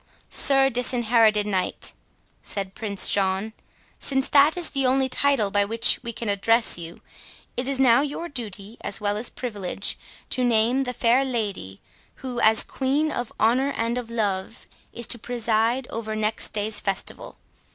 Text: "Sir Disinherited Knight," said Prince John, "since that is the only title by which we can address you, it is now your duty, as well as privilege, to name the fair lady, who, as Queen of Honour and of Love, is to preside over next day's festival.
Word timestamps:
"Sir 0.29 0.71
Disinherited 0.71 1.45
Knight," 1.45 1.93
said 2.41 2.73
Prince 2.73 3.07
John, 3.07 3.53
"since 3.99 4.29
that 4.29 4.57
is 4.57 4.71
the 4.71 4.83
only 4.83 5.07
title 5.07 5.51
by 5.51 5.63
which 5.63 5.99
we 6.01 6.11
can 6.11 6.27
address 6.27 6.75
you, 6.75 7.01
it 7.55 7.69
is 7.69 7.79
now 7.79 8.01
your 8.01 8.27
duty, 8.27 8.77
as 8.83 8.99
well 8.99 9.15
as 9.15 9.29
privilege, 9.29 9.99
to 10.31 10.43
name 10.43 10.85
the 10.85 10.93
fair 10.93 11.23
lady, 11.23 11.81
who, 12.15 12.39
as 12.41 12.63
Queen 12.63 13.11
of 13.11 13.31
Honour 13.39 13.73
and 13.77 13.95
of 13.95 14.09
Love, 14.09 14.65
is 14.91 15.05
to 15.05 15.19
preside 15.19 15.85
over 15.91 16.15
next 16.15 16.51
day's 16.51 16.79
festival. 16.79 17.37